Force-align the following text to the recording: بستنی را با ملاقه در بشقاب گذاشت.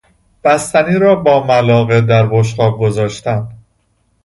بستنی 0.43 0.95
را 0.99 1.15
با 1.15 1.43
ملاقه 1.47 2.01
در 2.01 2.25
بشقاب 2.25 2.79
گذاشت. 2.79 3.23